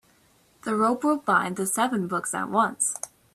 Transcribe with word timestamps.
The 0.63 0.73
rope 0.75 1.03
will 1.03 1.17
bind 1.17 1.57
the 1.57 1.67
seven 1.67 2.07
books 2.07 2.33
at 2.33 2.49
once. 2.49 2.95